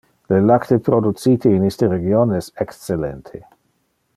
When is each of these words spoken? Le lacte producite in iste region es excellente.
Le 0.31 0.37
lacte 0.45 0.77
producite 0.87 1.51
in 1.57 1.67
iste 1.67 1.91
region 1.91 2.33
es 2.39 2.51
excellente. 2.65 3.43